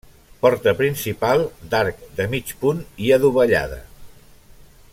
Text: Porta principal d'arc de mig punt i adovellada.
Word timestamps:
Porta 0.43 0.71
principal 0.79 1.43
d'arc 1.73 2.01
de 2.21 2.27
mig 2.31 2.55
punt 2.63 2.81
i 3.09 3.13
adovellada. 3.19 3.79